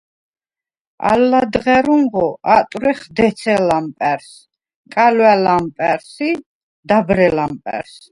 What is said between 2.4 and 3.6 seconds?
ატვრეხ დეცე